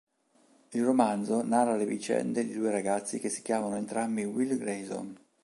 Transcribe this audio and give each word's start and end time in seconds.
Il 0.69 0.83
romanzo 0.83 1.43
narra 1.43 1.75
le 1.75 1.85
vicende 1.85 2.43
di 2.43 2.53
due 2.55 2.71
ragazzi 2.71 3.19
che 3.19 3.29
si 3.29 3.43
chiamano 3.43 3.75
entrambi 3.75 4.23
Will 4.25 4.57
Grayson. 4.57 5.15